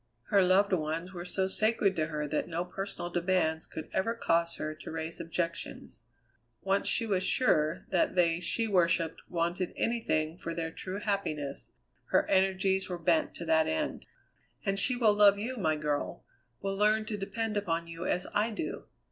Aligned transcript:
Her 0.29 0.41
loved 0.43 0.73
ones 0.73 1.13
were 1.13 1.25
so 1.25 1.45
sacred 1.45 1.95
to 1.97 2.07
her 2.07 2.27
that 2.27 2.47
no 2.47 2.65
personal 2.65 3.11
demands 3.11 3.67
could 3.67 3.87
ever 3.93 4.15
cause 4.15 4.55
her 4.55 4.73
to 4.73 4.89
raise 4.89 5.19
objections. 5.19 6.05
Once 6.63 6.87
she 6.87 7.05
was 7.05 7.21
sure 7.21 7.85
that 7.91 8.15
they 8.15 8.39
she 8.39 8.67
worshipped 8.67 9.21
wanted 9.29 9.71
anything 9.75 10.39
for 10.39 10.55
their 10.55 10.71
true 10.71 10.99
happiness, 11.01 11.69
her 12.05 12.27
energies 12.29 12.89
were 12.89 12.97
bent 12.97 13.35
to 13.35 13.45
that 13.45 13.67
end. 13.67 14.07
"And 14.65 14.79
she 14.79 14.95
will 14.95 15.13
love 15.13 15.37
you, 15.37 15.55
my 15.57 15.75
girl; 15.75 16.25
will 16.63 16.75
learn 16.75 17.05
to 17.05 17.15
depend 17.15 17.55
upon 17.55 17.85
you 17.85 18.07
as 18.07 18.25
I 18.33 18.49
do. 18.49 18.85